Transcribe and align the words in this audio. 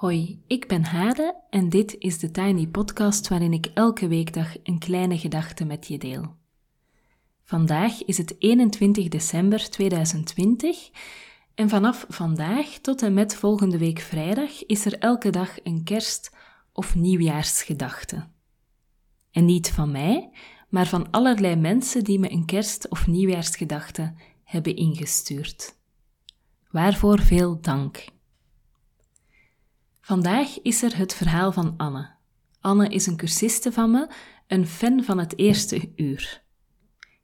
Hoi, 0.00 0.42
ik 0.46 0.68
ben 0.68 0.84
Hade 0.84 1.34
en 1.50 1.68
dit 1.68 1.96
is 1.98 2.18
de 2.18 2.30
Tiny 2.30 2.66
Podcast 2.66 3.28
waarin 3.28 3.52
ik 3.52 3.66
elke 3.74 4.08
weekdag 4.08 4.54
een 4.62 4.78
kleine 4.78 5.18
gedachte 5.18 5.64
met 5.64 5.86
je 5.86 5.98
deel. 5.98 6.36
Vandaag 7.44 8.04
is 8.04 8.18
het 8.18 8.34
21 8.38 9.08
december 9.08 9.70
2020 9.70 10.90
en 11.54 11.68
vanaf 11.68 12.04
vandaag 12.08 12.66
tot 12.66 13.02
en 13.02 13.14
met 13.14 13.34
volgende 13.34 13.78
week 13.78 13.98
vrijdag 13.98 14.66
is 14.66 14.84
er 14.84 14.98
elke 14.98 15.30
dag 15.30 15.56
een 15.62 15.84
kerst- 15.84 16.36
of 16.72 16.94
nieuwjaarsgedachte. 16.94 18.28
En 19.30 19.44
niet 19.44 19.70
van 19.70 19.90
mij, 19.90 20.30
maar 20.68 20.86
van 20.86 21.10
allerlei 21.10 21.56
mensen 21.56 22.04
die 22.04 22.18
me 22.18 22.32
een 22.32 22.46
kerst- 22.46 22.88
of 22.88 23.06
nieuwjaarsgedachte 23.06 24.14
hebben 24.44 24.76
ingestuurd. 24.76 25.76
Waarvoor 26.70 27.18
veel 27.18 27.60
dank. 27.60 28.18
Vandaag 30.00 30.60
is 30.62 30.82
er 30.82 30.96
het 30.96 31.14
verhaal 31.14 31.52
van 31.52 31.74
Anne. 31.76 32.10
Anne 32.60 32.88
is 32.88 33.06
een 33.06 33.16
cursiste 33.16 33.72
van 33.72 33.90
me, 33.90 34.08
een 34.46 34.66
fan 34.66 35.04
van 35.04 35.18
het 35.18 35.38
eerste 35.38 35.92
uur. 35.96 36.42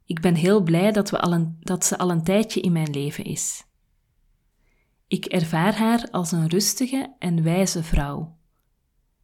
Ik 0.05 0.21
ben 0.21 0.35
heel 0.35 0.61
blij 0.61 0.91
dat, 0.91 1.09
we 1.09 1.19
al 1.19 1.33
een, 1.33 1.57
dat 1.59 1.85
ze 1.85 1.97
al 1.97 2.11
een 2.11 2.23
tijdje 2.23 2.61
in 2.61 2.71
mijn 2.71 2.89
leven 2.89 3.23
is. 3.23 3.65
Ik 5.07 5.25
ervaar 5.25 5.75
haar 5.75 6.07
als 6.11 6.31
een 6.31 6.47
rustige 6.47 7.15
en 7.19 7.43
wijze 7.43 7.83
vrouw. 7.83 8.37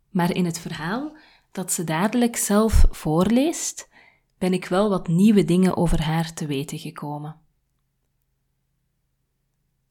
Maar 0.10 0.32
in 0.32 0.46
het 0.46 0.60
verhaal 0.60 1.18
dat 1.52 1.72
ze 1.72 1.84
dadelijk 1.84 2.36
zelf 2.36 2.86
voorleest, 2.90 3.90
ben 4.38 4.54
ik 4.54 4.66
wel 4.66 4.90
wat 4.90 5.08
nieuwe 5.08 5.46
dingen 5.46 5.78
over 5.78 6.02
haar 6.02 6.34
te 6.34 6.46
weten 6.46 6.80
gekomen. 6.80 7.36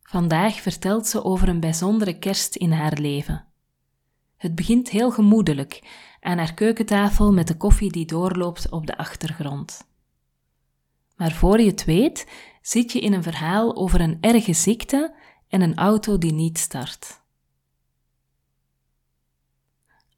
Vandaag 0.03 0.61
vertelt 0.61 1.07
ze 1.07 1.25
over 1.25 1.49
een 1.49 1.61
bijzondere 1.61 2.19
kerst 2.19 2.57
in 2.57 2.73
haar 2.73 2.99
leven. 2.99 3.52
Het 4.43 4.55
begint 4.55 4.91
heel 4.91 5.11
gemoedelijk 5.11 5.83
aan 6.21 6.39
haar 6.39 6.55
keukentafel 6.55 7.33
met 7.33 7.49
de 7.49 7.57
koffie 7.57 7.93
die 7.93 8.07
doorloopt 8.07 8.71
op 8.71 8.87
de 8.87 8.97
achtergrond. 8.97 9.87
Maar 11.17 11.33
voor 11.33 11.61
je 11.61 11.71
het 11.71 11.85
weet, 11.85 12.27
zit 12.63 12.93
je 12.93 13.01
in 13.01 13.13
een 13.13 13.23
verhaal 13.23 13.77
over 13.77 14.01
een 14.01 14.19
erge 14.21 14.53
ziekte 14.53 15.15
en 15.49 15.61
een 15.61 15.77
auto 15.77 16.19
die 16.19 16.33
niet 16.33 16.59
start. 16.59 17.21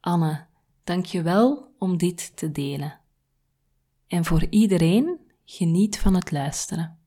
Anne, 0.01 0.47
dank 0.85 1.05
je 1.05 1.23
wel 1.23 1.75
om 1.79 1.97
dit 1.97 2.37
te 2.37 2.53
delen. 2.53 3.01
En 4.07 4.25
voor 4.25 4.47
iedereen, 4.51 5.21
geniet 5.45 5.99
van 5.99 6.15
het 6.15 6.31
luisteren. 6.31 6.99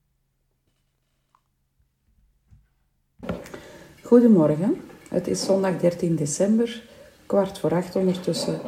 Goedemorgen, 4.04 4.82
het 5.10 5.28
is 5.28 5.46
zondag 5.46 5.78
13 5.78 6.16
december, 6.16 6.96
kwart 7.28 7.60
voor 7.60 7.74
acht 7.74 7.96
ondertussen. 7.96 8.60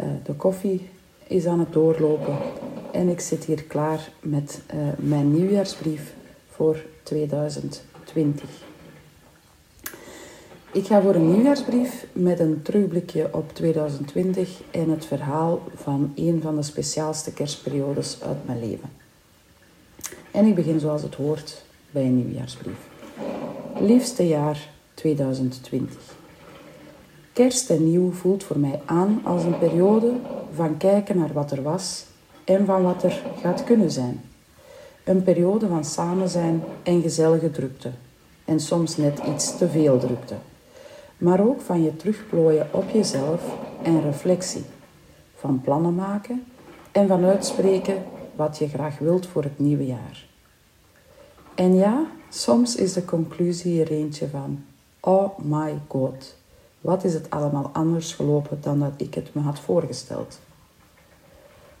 Uh, 0.00 0.06
de 0.24 0.34
koffie 0.34 0.88
is 1.26 1.46
aan 1.46 1.58
het 1.58 1.72
doorlopen 1.72 2.36
en 2.92 3.08
ik 3.08 3.20
zit 3.20 3.44
hier 3.44 3.62
klaar 3.62 4.10
met 4.20 4.60
uh, 4.74 4.80
mijn 4.96 5.32
nieuwjaarsbrief 5.32 6.14
voor 6.48 6.84
2020. 7.02 8.44
Ik 10.72 10.86
ga 10.86 11.02
voor 11.02 11.14
een 11.14 11.32
nieuwjaarsbrief 11.32 12.06
met 12.12 12.40
een 12.40 12.62
terugblikje 12.62 13.28
op 13.32 13.54
2020 13.54 14.60
en 14.70 14.90
het 14.90 15.04
verhaal 15.04 15.62
van 15.74 16.12
een 16.14 16.40
van 16.42 16.56
de 16.56 16.62
speciaalste 16.62 17.32
kerstperiodes 17.32 18.22
uit 18.22 18.46
mijn 18.46 18.60
leven. 18.60 18.90
En 20.30 20.46
ik 20.46 20.54
begin 20.54 20.80
zoals 20.80 21.02
het 21.02 21.14
hoort 21.14 21.64
bij 21.90 22.02
een 22.02 22.16
nieuwjaarsbrief. 22.16 22.88
Liefste 23.80 24.28
jaar 24.28 24.68
2020. 24.94 26.19
Kerst 27.40 27.70
en 27.70 27.90
nieuw 27.90 28.12
voelt 28.12 28.44
voor 28.44 28.58
mij 28.58 28.80
aan 28.84 29.20
als 29.24 29.44
een 29.44 29.58
periode 29.58 30.12
van 30.54 30.76
kijken 30.76 31.18
naar 31.18 31.32
wat 31.32 31.50
er 31.50 31.62
was 31.62 32.04
en 32.44 32.66
van 32.66 32.82
wat 32.82 33.02
er 33.02 33.22
gaat 33.40 33.64
kunnen 33.64 33.90
zijn. 33.90 34.20
Een 35.04 35.22
periode 35.22 35.68
van 35.68 35.84
samen 35.84 36.28
zijn 36.28 36.62
en 36.82 37.02
gezellige 37.02 37.50
drukte. 37.50 37.90
En 38.44 38.60
soms 38.60 38.96
net 38.96 39.20
iets 39.26 39.58
te 39.58 39.68
veel 39.68 39.98
drukte 39.98 40.34
maar 41.20 41.40
ook 41.40 41.60
van 41.60 41.82
je 41.82 41.96
terugplooien 41.96 42.68
op 42.70 42.90
jezelf 42.90 43.56
en 43.82 44.02
reflectie, 44.02 44.64
van 45.34 45.60
plannen 45.60 45.94
maken 45.94 46.44
en 46.92 47.08
van 47.08 47.24
uitspreken 47.24 48.04
wat 48.34 48.58
je 48.58 48.68
graag 48.68 48.98
wilt 48.98 49.26
voor 49.26 49.42
het 49.42 49.58
nieuwe 49.58 49.86
jaar. 49.86 50.26
En 51.54 51.74
ja, 51.74 52.06
soms 52.28 52.76
is 52.76 52.92
de 52.92 53.04
conclusie 53.04 53.80
er 53.80 53.90
eentje 53.90 54.28
van: 54.28 54.64
Oh 55.00 55.38
my 55.38 55.78
god, 55.88 56.38
wat 56.80 57.04
is 57.04 57.14
het 57.14 57.30
allemaal 57.30 57.70
anders 57.72 58.12
gelopen 58.12 58.60
dan 58.60 58.78
dat 58.78 58.92
ik 58.96 59.14
het 59.14 59.34
me 59.34 59.40
had 59.40 59.58
voorgesteld? 59.58 60.38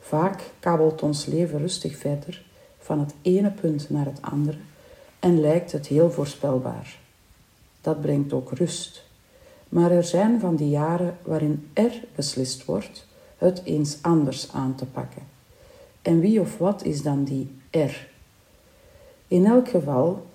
Vaak 0.00 0.42
kabbelt 0.60 1.02
ons 1.02 1.26
leven 1.26 1.58
rustig 1.58 1.96
verder 1.96 2.44
van 2.78 2.98
het 3.00 3.14
ene 3.22 3.50
punt 3.50 3.90
naar 3.90 4.04
het 4.04 4.22
andere 4.22 4.58
en 5.18 5.40
lijkt 5.40 5.72
het 5.72 5.86
heel 5.86 6.10
voorspelbaar. 6.10 6.98
Dat 7.80 8.00
brengt 8.00 8.32
ook 8.32 8.52
rust 8.52 9.08
maar 9.70 9.90
er 9.90 10.04
zijn 10.04 10.40
van 10.40 10.56
die 10.56 10.68
jaren 10.68 11.16
waarin 11.22 11.68
er 11.72 12.04
beslist 12.14 12.64
wordt 12.64 13.06
het 13.38 13.62
eens 13.64 13.98
anders 14.00 14.52
aan 14.52 14.74
te 14.74 14.86
pakken. 14.86 15.22
En 16.02 16.20
wie 16.20 16.40
of 16.40 16.58
wat 16.58 16.84
is 16.84 17.02
dan 17.02 17.24
die 17.24 17.50
er? 17.70 18.08
In 19.28 19.46
elk 19.46 19.68
geval, 19.68 20.26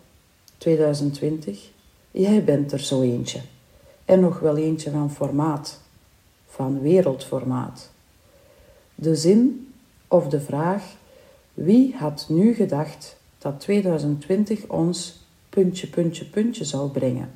2020, 0.58 1.70
jij 2.12 2.44
bent 2.44 2.72
er 2.72 2.80
zo 2.80 3.02
eentje. 3.02 3.40
En 4.06 4.20
nog 4.20 4.40
wel 4.40 4.58
eentje 4.58 4.92
van 4.92 5.12
formaat, 5.12 5.80
van 6.48 6.82
wereldformaat. 6.82 7.90
De 8.96 9.16
zin 9.16 9.74
of 10.08 10.28
de 10.28 10.42
vraag: 10.42 10.84
wie 11.54 11.96
had 11.96 12.26
nu 12.30 12.54
gedacht 12.54 13.18
dat 13.38 13.60
2020 13.60 14.68
ons 14.68 15.26
puntje, 15.50 15.88
puntje, 15.88 16.26
puntje 16.26 16.64
zou 16.64 16.90
brengen? 16.90 17.32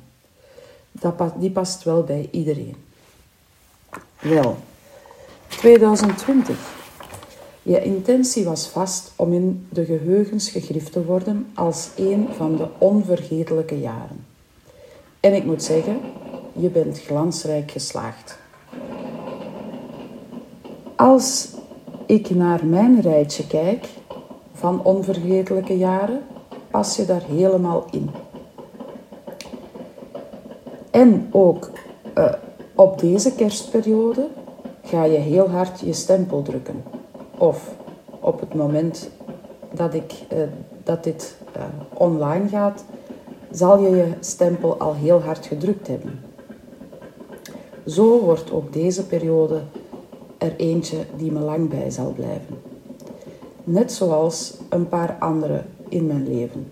dat, 0.92 1.32
die 1.38 1.50
past 1.50 1.84
wel 1.84 2.04
bij 2.04 2.28
iedereen. 2.30 2.76
Wel, 4.20 4.56
2020. 5.48 6.78
Je 7.62 7.82
intentie 7.82 8.44
was 8.44 8.66
vast 8.66 9.12
om 9.16 9.32
in 9.32 9.66
de 9.68 9.84
geheugens 9.84 10.50
gegrift 10.50 10.92
te 10.92 11.04
worden 11.04 11.50
als 11.54 11.88
een 11.96 12.28
van 12.36 12.56
de 12.56 12.68
onvergetelijke 12.78 13.80
jaren. 13.80 14.26
En 15.20 15.34
ik 15.34 15.44
moet 15.44 15.62
zeggen, 15.62 16.00
je 16.52 16.68
bent 16.68 17.00
glansrijk 17.00 17.70
geslaagd. 17.70 18.38
Als 20.96 21.48
ik 22.06 22.30
naar 22.30 22.66
mijn 22.66 23.00
rijtje 23.00 23.46
kijk 23.46 23.88
van 24.52 24.84
onvergetelijke 24.84 25.78
jaren, 25.78 26.22
pas 26.70 26.96
je 26.96 27.04
daar 27.04 27.22
helemaal 27.22 27.84
in. 27.90 28.10
En 30.90 31.28
ook 31.30 31.70
uh, 32.18 32.32
op 32.74 32.98
deze 32.98 33.34
kerstperiode 33.34 34.28
ga 34.84 35.04
je 35.04 35.18
heel 35.18 35.50
hard 35.50 35.80
je 35.80 35.92
stempel 35.92 36.42
drukken. 36.42 36.82
Of 37.38 37.74
op 38.20 38.40
het 38.40 38.54
moment 38.54 39.10
dat, 39.72 39.94
ik, 39.94 40.12
uh, 40.32 40.38
dat 40.82 41.04
dit 41.04 41.36
uh, 41.56 41.62
online 41.94 42.48
gaat, 42.48 42.84
zal 43.50 43.82
je 43.82 43.90
je 43.96 44.12
stempel 44.20 44.76
al 44.76 44.94
heel 44.94 45.22
hard 45.22 45.46
gedrukt 45.46 45.86
hebben. 45.86 46.29
Zo 47.90 48.20
wordt 48.20 48.50
ook 48.50 48.72
deze 48.72 49.06
periode 49.06 49.62
er 50.38 50.56
eentje 50.56 50.96
die 51.16 51.32
me 51.32 51.40
lang 51.40 51.68
bij 51.68 51.90
zal 51.90 52.12
blijven. 52.12 52.58
Net 53.64 53.92
zoals 53.92 54.54
een 54.68 54.88
paar 54.88 55.16
andere 55.18 55.62
in 55.88 56.06
mijn 56.06 56.28
leven. 56.28 56.70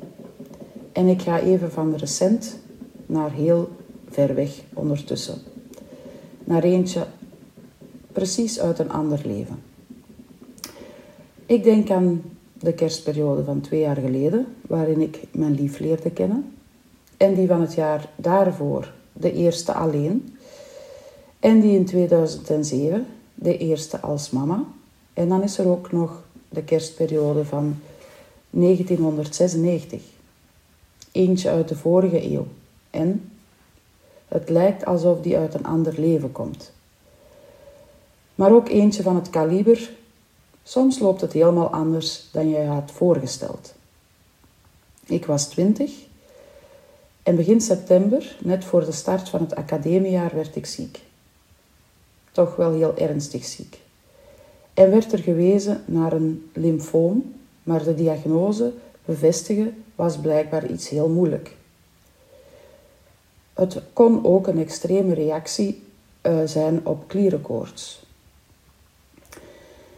En 0.93 1.07
ik 1.07 1.23
ga 1.23 1.41
even 1.41 1.73
van 1.73 1.95
recent 1.95 2.59
naar 3.07 3.33
heel 3.33 3.69
ver 4.09 4.35
weg 4.35 4.63
ondertussen. 4.75 5.39
Naar 6.45 6.63
eentje 6.63 7.07
precies 8.13 8.61
uit 8.61 8.79
een 8.79 8.91
ander 8.91 9.21
leven. 9.25 9.63
Ik 11.47 11.65
denk 11.65 11.91
aan 11.91 12.23
de 12.53 12.73
kerstperiode 12.73 13.45
van 13.45 13.61
twee 13.61 13.81
jaar 13.81 13.97
geleden, 13.97 14.47
waarin 14.67 15.01
ik 15.01 15.23
mijn 15.31 15.55
lief 15.55 15.79
leerde 15.79 16.11
kennen. 16.11 16.53
En 17.17 17.35
die 17.35 17.49
van 17.49 17.61
het 17.61 17.75
jaar 17.75 18.11
daarvoor, 18.17 18.93
de 19.13 19.33
eerste 19.33 19.73
alleen. 19.73 20.37
En 21.41 21.61
die 21.61 21.77
in 21.77 21.85
2007, 21.85 23.07
de 23.35 23.59
eerste 23.59 24.01
als 24.01 24.31
mama. 24.31 24.65
En 25.13 25.29
dan 25.29 25.43
is 25.43 25.59
er 25.59 25.69
ook 25.69 25.93
nog 25.93 26.23
de 26.49 26.63
kerstperiode 26.63 27.45
van 27.45 27.81
1996. 28.51 30.03
Eentje 31.13 31.51
uit 31.51 31.69
de 31.69 31.77
vorige 31.77 32.33
eeuw. 32.33 32.47
En 32.91 33.31
het 34.29 34.49
lijkt 34.49 34.85
alsof 34.85 35.21
die 35.21 35.37
uit 35.37 35.55
een 35.55 35.67
ander 35.67 36.01
leven 36.01 36.33
komt. 36.33 36.73
Maar 38.35 38.53
ook 38.53 38.69
eentje 38.69 39.03
van 39.03 39.15
het 39.15 39.31
kaliber. 39.31 39.91
Soms 40.63 40.99
loopt 40.99 41.21
het 41.21 41.33
helemaal 41.33 41.71
anders 41.71 42.29
dan 42.33 42.49
je 42.49 42.65
had 42.65 42.91
voorgesteld. 42.91 43.75
Ik 45.05 45.27
was 45.27 45.49
twintig 45.49 45.93
En 47.23 47.37
begin 47.37 47.61
september, 47.61 48.37
net 48.41 48.65
voor 48.65 48.85
de 48.85 48.93
start 48.93 49.29
van 49.29 49.41
het 49.41 49.55
academiejaar, 49.55 50.35
werd 50.35 50.57
ik 50.57 50.67
ziek. 50.67 51.07
Toch 52.39 52.57
wel 52.57 52.73
heel 52.73 52.97
ernstig 52.97 53.45
ziek. 53.45 53.81
En 54.75 54.91
werd 54.91 55.13
er 55.13 55.19
gewezen 55.19 55.83
naar 55.85 56.13
een 56.13 56.51
lymfoom, 56.53 57.35
maar 57.63 57.85
de 57.85 57.95
diagnose 57.95 58.73
bevestigen 59.05 59.85
was 59.95 60.19
blijkbaar 60.19 60.67
iets 60.67 60.89
heel 60.89 61.09
moeilijk. 61.09 61.57
Het 63.55 63.83
kon 63.93 64.25
ook 64.25 64.47
een 64.47 64.59
extreme 64.59 65.15
reactie 65.15 65.83
uh, 66.23 66.39
zijn 66.45 66.87
op 66.87 67.09
klierenkoorts. 67.09 68.07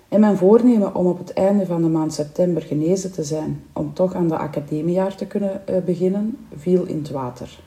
En 0.08 0.20
mijn 0.20 0.36
voornemen 0.36 0.94
om 0.94 1.06
op 1.06 1.18
het 1.18 1.32
einde 1.32 1.66
van 1.66 1.82
de 1.82 1.88
maand 1.88 2.12
september 2.14 2.62
genezen 2.62 3.12
te 3.12 3.24
zijn, 3.24 3.64
om 3.72 3.94
toch 3.94 4.14
aan 4.14 4.28
de 4.28 4.36
academiejaar 4.36 5.16
te 5.16 5.26
kunnen 5.26 5.62
uh, 5.70 5.76
beginnen, 5.78 6.38
viel 6.56 6.84
in 6.84 6.98
het 6.98 7.10
water. 7.10 7.58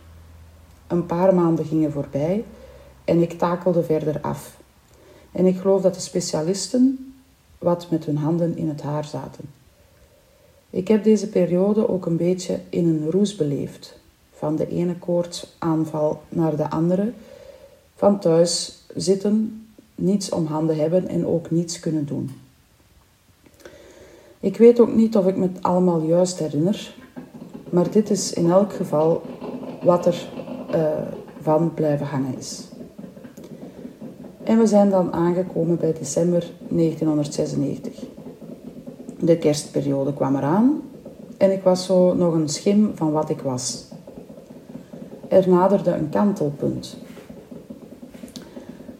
Een 0.87 1.05
paar 1.05 1.35
maanden 1.35 1.65
gingen 1.65 1.91
voorbij 1.91 2.43
en 3.05 3.21
ik 3.21 3.37
takelde 3.37 3.83
verder 3.83 4.21
af. 4.21 4.61
En 5.33 5.45
ik 5.45 5.57
geloof 5.57 5.81
dat 5.81 5.93
de 5.93 5.99
specialisten 5.99 7.13
wat 7.57 7.87
met 7.89 8.05
hun 8.05 8.17
handen 8.17 8.57
in 8.57 8.67
het 8.67 8.81
haar 8.81 9.05
zaten. 9.05 9.43
Ik 10.69 10.87
heb 10.87 11.03
deze 11.03 11.29
periode 11.29 11.89
ook 11.89 12.05
een 12.05 12.17
beetje 12.17 12.59
in 12.69 12.87
een 12.87 13.11
roes 13.11 13.35
beleefd. 13.35 13.99
Van 14.31 14.55
de 14.55 14.67
ene 14.67 14.97
koortsaanval 14.97 16.21
naar 16.29 16.55
de 16.55 16.69
andere. 16.69 17.11
Van 17.95 18.19
thuis 18.19 18.83
zitten, 18.95 19.65
niets 19.95 20.29
om 20.29 20.45
handen 20.45 20.77
hebben 20.77 21.07
en 21.07 21.27
ook 21.27 21.51
niets 21.51 21.79
kunnen 21.79 22.05
doen. 22.05 22.31
Ik 24.39 24.57
weet 24.57 24.79
ook 24.79 24.93
niet 24.93 25.17
of 25.17 25.27
ik 25.27 25.35
me 25.35 25.49
allemaal 25.61 26.01
juist 26.01 26.39
herinner, 26.39 26.95
maar 27.69 27.91
dit 27.91 28.09
is 28.09 28.33
in 28.33 28.51
elk 28.51 28.73
geval 28.73 29.21
wat 29.83 30.05
er 30.05 30.27
uh, 30.75 30.91
van 31.41 31.73
blijven 31.73 32.05
hangen 32.05 32.37
is. 32.37 32.67
En 34.43 34.57
we 34.57 34.67
zijn 34.67 34.89
dan 34.89 35.13
aangekomen 35.13 35.77
bij 35.77 35.93
december 35.93 36.51
1996. 36.67 38.03
De 39.19 39.37
kerstperiode 39.37 40.13
kwam 40.13 40.35
eraan 40.35 40.81
en 41.37 41.51
ik 41.51 41.63
was 41.63 41.85
zo 41.85 42.13
nog 42.13 42.33
een 42.33 42.49
schim 42.49 42.91
van 42.95 43.11
wat 43.11 43.29
ik 43.29 43.39
was. 43.39 43.87
Er 45.27 45.49
naderde 45.49 45.91
een 45.91 46.09
kantelpunt. 46.09 46.97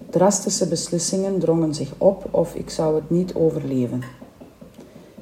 Drastische 0.10 0.68
beslissingen 0.68 1.40
drongen 1.40 1.74
zich 1.74 1.94
op 1.98 2.28
of 2.32 2.56
ik 2.56 2.70
zou 2.70 2.96
het 2.96 3.10
niet 3.10 3.34
overleven. 3.34 4.02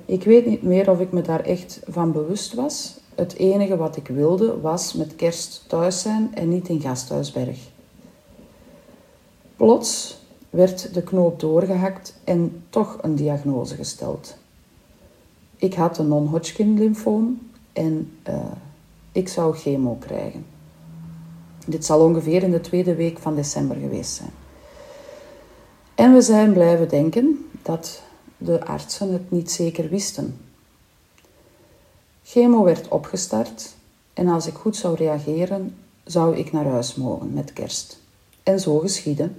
Ik 0.05 0.23
weet 0.23 0.45
niet 0.45 0.63
meer 0.63 0.89
of 0.89 0.99
ik 0.99 1.11
me 1.11 1.21
daar 1.21 1.43
echt 1.43 1.81
van 1.87 2.11
bewust 2.11 2.53
was. 2.53 2.99
Het 3.15 3.35
enige 3.37 3.77
wat 3.77 3.95
ik 3.97 4.07
wilde 4.07 4.59
was 4.59 4.93
met 4.93 5.15
kerst 5.15 5.63
thuis 5.67 6.01
zijn 6.01 6.31
en 6.33 6.49
niet 6.49 6.67
in 6.67 6.81
Gasthuisberg. 6.81 7.70
Plots 9.61 10.17
werd 10.49 10.93
de 10.93 11.03
knoop 11.03 11.39
doorgehakt 11.39 12.13
en 12.23 12.63
toch 12.69 12.97
een 13.01 13.15
diagnose 13.15 13.75
gesteld. 13.75 14.35
Ik 15.55 15.73
had 15.73 15.97
een 15.97 16.07
non-Hodgkin 16.07 16.77
lymfoom 16.77 17.49
en 17.73 18.17
uh, 18.29 18.35
ik 19.11 19.27
zou 19.27 19.55
chemo 19.55 19.95
krijgen. 19.99 20.45
Dit 21.67 21.85
zal 21.85 21.99
ongeveer 21.99 22.43
in 22.43 22.51
de 22.51 22.61
tweede 22.61 22.95
week 22.95 23.19
van 23.19 23.35
december 23.35 23.75
geweest 23.75 24.13
zijn. 24.13 24.29
En 25.95 26.13
we 26.13 26.21
zijn 26.21 26.53
blijven 26.53 26.89
denken 26.89 27.49
dat 27.61 28.01
de 28.37 28.65
artsen 28.65 29.13
het 29.13 29.31
niet 29.31 29.51
zeker 29.51 29.89
wisten. 29.89 30.37
Chemo 32.23 32.63
werd 32.63 32.87
opgestart 32.87 33.75
en 34.13 34.27
als 34.27 34.47
ik 34.47 34.53
goed 34.53 34.75
zou 34.75 34.95
reageren, 34.95 35.75
zou 36.03 36.37
ik 36.37 36.51
naar 36.51 36.65
huis 36.65 36.95
mogen 36.95 37.33
met 37.33 37.53
kerst. 37.53 37.99
En 38.43 38.59
zo 38.59 38.79
geschiedde. 38.79 39.29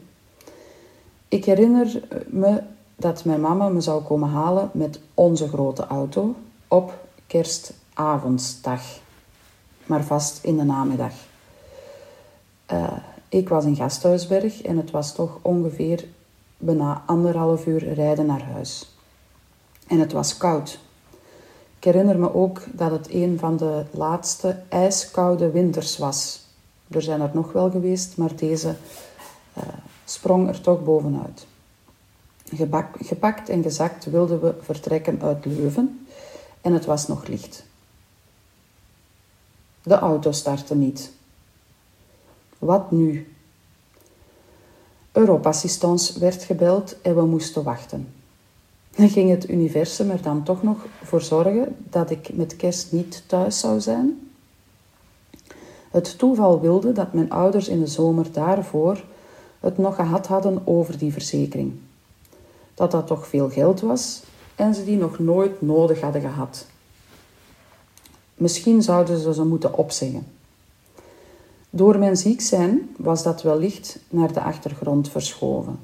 Ik 1.32 1.44
herinner 1.44 2.00
me 2.26 2.62
dat 2.96 3.25
mijn 3.25 3.40
mama 3.40 3.69
me 3.69 3.81
zou 3.81 4.02
komen 4.02 4.29
halen 4.29 4.70
met 4.73 5.00
onze 5.14 5.49
grote 5.49 5.87
auto 5.87 6.34
op 6.69 7.06
kerstavondsdag, 7.26 8.82
maar 9.87 10.05
vast 10.05 10.44
in 10.44 10.56
de 10.56 10.62
namiddag. 10.62 11.12
Uh, 12.73 12.93
ik 13.29 13.49
was 13.49 13.64
in 13.64 13.76
Gasthuisberg 13.76 14.62
en 14.62 14.76
het 14.76 14.90
was 14.90 15.14
toch 15.14 15.38
ongeveer 15.43 16.05
bijna 16.56 17.02
anderhalf 17.06 17.67
uur 17.67 17.93
rijden 17.93 18.26
naar 18.26 18.43
huis. 18.43 18.96
En 19.87 19.99
het 19.99 20.12
was 20.12 20.37
koud. 20.37 20.79
Ik 21.79 21.84
herinner 21.84 22.19
me 22.19 22.34
ook 22.34 22.62
dat 22.73 22.90
het 22.90 23.11
een 23.11 23.38
van 23.38 23.56
de 23.56 23.84
laatste 23.90 24.62
ijskoude 24.69 25.50
winters 25.50 25.99
was. 25.99 26.40
Er 26.90 27.02
zijn 27.02 27.20
er 27.20 27.31
nog 27.32 27.52
wel 27.52 27.70
geweest, 27.70 28.17
maar 28.17 28.37
deze 28.37 28.75
uh, 29.58 29.62
sprong 30.12 30.49
er 30.49 30.61
toch 30.61 30.85
bovenuit. 30.85 31.47
Gepakt 33.00 33.49
en 33.49 33.62
gezakt 33.62 34.05
wilden 34.05 34.41
we 34.41 34.55
vertrekken 34.61 35.23
uit 35.23 35.44
Leuven 35.44 36.06
en 36.61 36.73
het 36.73 36.85
was 36.85 37.09
nog 37.09 37.26
licht. 37.26 37.64
De 39.82 39.94
auto 39.94 40.32
startte 40.32 40.75
niet. 40.75 41.12
Wat 42.59 42.91
nu? 42.91 43.35
Europassistance 45.12 46.19
werd 46.19 46.43
gebeld 46.43 47.00
en 47.03 47.15
we 47.15 47.23
moesten 47.23 47.62
wachten. 47.62 48.15
Dan 48.97 49.08
ging 49.08 49.31
het 49.31 49.49
universum 49.50 50.11
er 50.11 50.23
dan 50.23 50.43
toch 50.43 50.62
nog 50.62 50.87
voor 51.03 51.23
zorgen 51.23 51.76
dat 51.91 52.11
ik 52.11 52.35
met 52.35 52.56
kerst 52.56 52.93
niet 52.93 53.23
thuis 53.26 53.61
zou 53.61 53.81
zijn? 53.81 54.31
Het 55.91 56.19
toeval 56.19 56.61
wilde 56.61 56.93
dat 56.93 57.12
mijn 57.12 57.31
ouders 57.31 57.69
in 57.69 57.81
de 57.81 57.87
zomer 57.87 58.32
daarvoor 58.32 59.05
het 59.62 59.79
nog 59.79 59.94
gehad 59.94 60.26
hadden 60.26 60.62
over 60.64 60.99
die 60.99 61.12
verzekering. 61.12 61.73
Dat 62.75 62.91
dat 62.91 63.06
toch 63.06 63.26
veel 63.26 63.50
geld 63.50 63.81
was 63.81 64.23
en 64.55 64.75
ze 64.75 64.85
die 64.85 64.97
nog 64.97 65.19
nooit 65.19 65.62
nodig 65.62 66.00
hadden 66.00 66.20
gehad. 66.20 66.67
Misschien 68.35 68.82
zouden 68.82 69.19
ze 69.19 69.35
ze 69.35 69.44
moeten 69.44 69.75
opzeggen. 69.75 70.26
Door 71.70 71.99
mijn 71.99 72.17
ziek 72.17 72.41
zijn 72.41 72.94
was 72.97 73.23
dat 73.23 73.43
wellicht 73.43 73.99
naar 74.09 74.32
de 74.32 74.41
achtergrond 74.41 75.09
verschoven. 75.09 75.79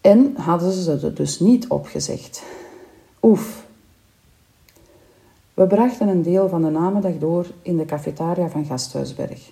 En 0.00 0.36
hadden 0.36 0.72
ze 0.72 0.90
het 0.90 1.16
dus 1.16 1.40
niet 1.40 1.68
opgezegd. 1.68 2.42
Oef. 3.22 3.64
We 5.54 5.66
brachten 5.66 6.08
een 6.08 6.22
deel 6.22 6.48
van 6.48 6.62
de 6.62 6.70
namiddag 6.70 7.18
door 7.18 7.46
in 7.62 7.76
de 7.76 7.84
cafetaria 7.84 8.48
van 8.48 8.64
Gasthuisberg. 8.64 9.50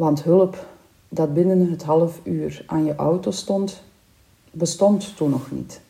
Want 0.00 0.22
hulp 0.22 0.66
dat 1.08 1.34
binnen 1.34 1.70
het 1.70 1.82
half 1.82 2.20
uur 2.22 2.64
aan 2.66 2.84
je 2.84 2.94
auto 2.94 3.30
stond, 3.30 3.82
bestond 4.50 5.16
toen 5.16 5.30
nog 5.30 5.50
niet. 5.50 5.80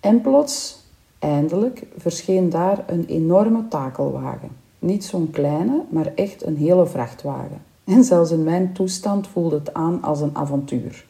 En 0.00 0.20
plots, 0.20 0.80
eindelijk, 1.18 1.86
verscheen 1.96 2.50
daar 2.50 2.84
een 2.86 3.06
enorme 3.06 3.68
takelwagen. 3.68 4.50
Niet 4.78 5.04
zo'n 5.04 5.30
kleine, 5.30 5.84
maar 5.88 6.12
echt 6.14 6.46
een 6.46 6.56
hele 6.56 6.86
vrachtwagen. 6.86 7.62
En 7.84 8.04
zelfs 8.04 8.30
in 8.30 8.44
mijn 8.44 8.72
toestand 8.72 9.28
voelde 9.28 9.58
het 9.58 9.74
aan 9.74 10.02
als 10.02 10.20
een 10.20 10.36
avontuur. 10.36 11.06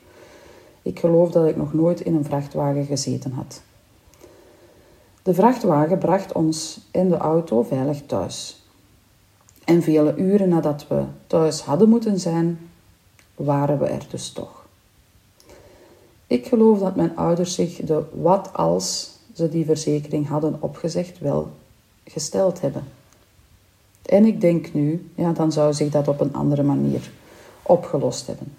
Ik 0.82 0.98
geloof 0.98 1.30
dat 1.30 1.48
ik 1.48 1.56
nog 1.56 1.72
nooit 1.72 2.00
in 2.00 2.14
een 2.14 2.24
vrachtwagen 2.24 2.84
gezeten 2.84 3.32
had. 3.32 3.62
De 5.22 5.34
vrachtwagen 5.34 5.98
bracht 5.98 6.32
ons 6.32 6.80
en 6.90 7.08
de 7.08 7.16
auto 7.16 7.62
veilig 7.62 8.02
thuis. 8.06 8.61
En 9.64 9.82
vele 9.82 10.16
uren 10.16 10.48
nadat 10.48 10.86
we 10.88 11.04
thuis 11.26 11.60
hadden 11.60 11.88
moeten 11.88 12.20
zijn, 12.20 12.70
waren 13.34 13.78
we 13.78 13.86
er 13.86 14.06
dus 14.10 14.30
toch. 14.30 14.66
Ik 16.26 16.46
geloof 16.46 16.78
dat 16.78 16.96
mijn 16.96 17.16
ouders 17.16 17.54
zich 17.54 17.76
de 17.76 18.02
wat 18.12 18.52
als 18.52 19.10
ze 19.34 19.48
die 19.48 19.64
verzekering 19.64 20.28
hadden 20.28 20.56
opgezegd 20.60 21.18
wel 21.18 21.50
gesteld 22.04 22.60
hebben. 22.60 22.84
En 24.02 24.24
ik 24.24 24.40
denk 24.40 24.74
nu, 24.74 25.10
ja, 25.14 25.32
dan 25.32 25.52
zou 25.52 25.72
zich 25.72 25.90
dat 25.90 26.08
op 26.08 26.20
een 26.20 26.34
andere 26.34 26.62
manier 26.62 27.10
opgelost 27.62 28.26
hebben. 28.26 28.54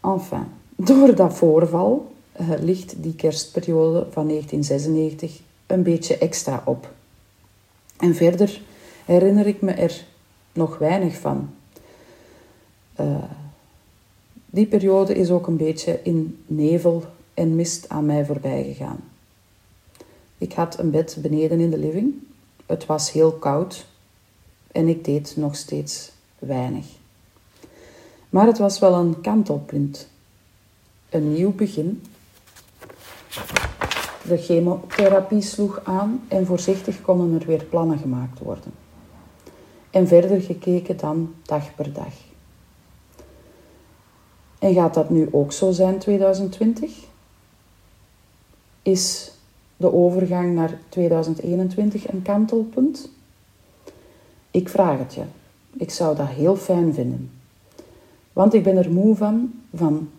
Enfin, 0.00 0.44
door 0.76 1.14
dat 1.14 1.34
voorval 1.34 2.12
uh, 2.40 2.48
ligt 2.60 3.02
die 3.02 3.14
kerstperiode 3.14 4.06
van 4.10 4.28
1996 4.28 5.40
een 5.66 5.82
beetje 5.82 6.18
extra 6.18 6.62
op. 6.64 6.90
En 7.98 8.14
verder 8.14 8.60
herinner 9.04 9.46
ik 9.46 9.60
me 9.60 9.70
er 9.70 10.04
nog 10.52 10.78
weinig 10.78 11.16
van. 11.16 11.54
Uh, 13.00 13.24
die 14.46 14.66
periode 14.66 15.14
is 15.14 15.30
ook 15.30 15.46
een 15.46 15.56
beetje 15.56 16.00
in 16.02 16.42
nevel 16.46 17.04
en 17.34 17.56
mist 17.56 17.88
aan 17.88 18.06
mij 18.06 18.24
voorbij 18.24 18.64
gegaan. 18.64 19.00
Ik 20.38 20.52
had 20.52 20.78
een 20.78 20.90
bed 20.90 21.16
beneden 21.20 21.60
in 21.60 21.70
de 21.70 21.78
living. 21.78 22.14
Het 22.66 22.86
was 22.86 23.12
heel 23.12 23.32
koud 23.32 23.86
en 24.72 24.88
ik 24.88 25.04
deed 25.04 25.36
nog 25.36 25.56
steeds 25.56 26.12
weinig. 26.38 26.86
Maar 28.30 28.46
het 28.46 28.58
was 28.58 28.78
wel 28.78 28.94
een 28.94 29.20
kantelpunt. 29.20 30.08
Een 31.08 31.32
nieuw 31.32 31.52
begin. 31.52 32.02
De 34.26 34.38
chemotherapie 34.38 35.42
sloeg 35.42 35.80
aan 35.84 36.22
en 36.28 36.46
voorzichtig 36.46 37.02
konden 37.02 37.40
er 37.40 37.46
weer 37.46 37.64
plannen 37.64 37.98
gemaakt 37.98 38.38
worden. 38.38 38.81
En 39.92 40.06
verder 40.08 40.40
gekeken 40.40 40.96
dan 40.96 41.34
dag 41.42 41.74
per 41.74 41.92
dag. 41.92 42.12
En 44.58 44.74
gaat 44.74 44.94
dat 44.94 45.10
nu 45.10 45.28
ook 45.30 45.52
zo 45.52 45.70
zijn 45.70 45.98
2020? 45.98 47.04
Is 48.82 49.32
de 49.76 49.92
overgang 49.92 50.54
naar 50.54 50.78
2021 50.88 52.12
een 52.12 52.22
kantelpunt? 52.22 53.10
Ik 54.50 54.68
vraag 54.68 54.98
het 54.98 55.14
je. 55.14 55.22
Ik 55.72 55.90
zou 55.90 56.16
dat 56.16 56.28
heel 56.28 56.56
fijn 56.56 56.94
vinden. 56.94 57.30
Want 58.32 58.54
ik 58.54 58.62
ben 58.62 58.76
er 58.76 58.90
moe 58.90 59.16
van, 59.16 59.52
van 59.74 60.10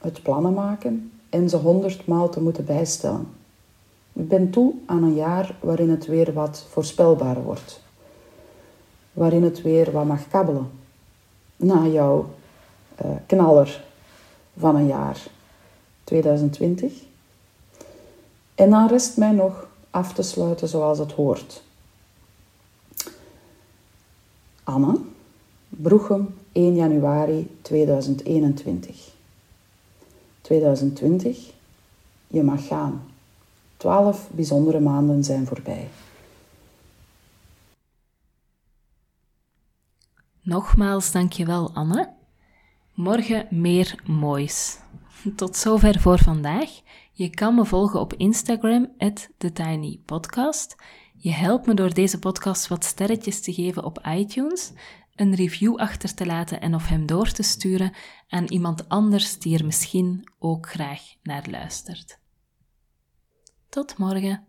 het 0.00 0.22
plannen 0.22 0.54
maken 0.54 1.12
en 1.30 1.48
ze 1.48 1.56
honderdmaal 1.56 2.28
te 2.28 2.40
moeten 2.40 2.64
bijstellen. 2.64 3.26
Ik 4.12 4.28
ben 4.28 4.50
toe 4.50 4.74
aan 4.86 5.02
een 5.02 5.14
jaar 5.14 5.56
waarin 5.60 5.90
het 5.90 6.06
weer 6.06 6.32
wat 6.32 6.66
voorspelbaar 6.68 7.42
wordt. 7.42 7.86
Waarin 9.18 9.42
het 9.42 9.62
weer 9.62 9.92
wat 9.92 10.04
mag 10.04 10.28
kabbelen. 10.28 10.70
Na 11.56 11.86
jouw 11.86 12.30
uh, 13.04 13.10
knaller 13.26 13.84
van 14.56 14.76
een 14.76 14.86
jaar 14.86 15.26
2020. 16.04 16.92
En 18.54 18.70
dan 18.70 18.88
rest 18.88 19.16
mij 19.16 19.32
nog 19.32 19.68
af 19.90 20.12
te 20.12 20.22
sluiten 20.22 20.68
zoals 20.68 20.98
het 20.98 21.12
hoort. 21.12 21.62
Anne, 24.64 24.98
Broechem, 25.68 26.34
1 26.52 26.74
januari 26.74 27.56
2021. 27.62 29.10
2020, 30.40 31.52
je 32.26 32.42
mag 32.42 32.66
gaan. 32.66 33.02
Twaalf 33.76 34.28
bijzondere 34.30 34.80
maanden 34.80 35.24
zijn 35.24 35.46
voorbij. 35.46 35.88
Nogmaals 40.48 41.12
dankjewel 41.12 41.74
Anne. 41.74 42.14
Morgen 42.94 43.46
meer 43.50 44.02
moois. 44.06 44.78
Tot 45.36 45.56
zover 45.56 46.00
voor 46.00 46.18
vandaag. 46.18 46.70
Je 47.12 47.30
kan 47.30 47.54
me 47.54 47.64
volgen 47.64 48.00
op 48.00 48.14
Instagram, 48.14 48.94
TheTinyPodcast. 49.38 50.76
Je 51.16 51.30
helpt 51.30 51.66
me 51.66 51.74
door 51.74 51.94
deze 51.94 52.18
podcast 52.18 52.68
wat 52.68 52.84
sterretjes 52.84 53.40
te 53.40 53.52
geven 53.52 53.84
op 53.84 54.06
iTunes, 54.06 54.72
een 55.14 55.34
review 55.34 55.76
achter 55.76 56.14
te 56.14 56.26
laten 56.26 56.60
en 56.60 56.74
of 56.74 56.86
hem 56.86 57.06
door 57.06 57.30
te 57.30 57.42
sturen 57.42 57.94
aan 58.28 58.46
iemand 58.46 58.88
anders 58.88 59.38
die 59.38 59.58
er 59.58 59.64
misschien 59.64 60.32
ook 60.38 60.68
graag 60.68 61.00
naar 61.22 61.46
luistert. 61.50 62.20
Tot 63.68 63.98
morgen. 63.98 64.47